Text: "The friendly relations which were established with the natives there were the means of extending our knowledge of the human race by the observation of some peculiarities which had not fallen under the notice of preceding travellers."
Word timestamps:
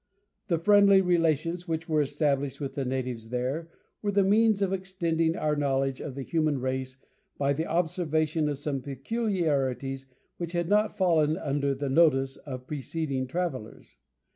"The 0.47 0.57
friendly 0.57 0.99
relations 0.99 1.67
which 1.67 1.87
were 1.87 2.01
established 2.01 2.59
with 2.59 2.73
the 2.73 2.85
natives 2.85 3.29
there 3.29 3.69
were 4.01 4.09
the 4.11 4.23
means 4.23 4.63
of 4.63 4.73
extending 4.73 5.35
our 5.35 5.55
knowledge 5.55 6.01
of 6.01 6.15
the 6.15 6.23
human 6.23 6.59
race 6.59 6.97
by 7.37 7.53
the 7.53 7.67
observation 7.67 8.49
of 8.49 8.57
some 8.57 8.81
peculiarities 8.81 10.07
which 10.37 10.53
had 10.53 10.67
not 10.69 10.97
fallen 10.97 11.37
under 11.37 11.75
the 11.75 11.87
notice 11.87 12.35
of 12.37 12.65
preceding 12.65 13.27
travellers." 13.27 13.97